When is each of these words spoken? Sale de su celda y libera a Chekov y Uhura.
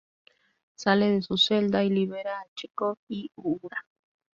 Sale 0.73 1.11
de 1.11 1.21
su 1.21 1.37
celda 1.37 1.83
y 1.83 1.91
libera 1.91 2.39
a 2.39 2.45
Chekov 2.55 2.97
y 3.07 3.29
Uhura. 3.35 3.85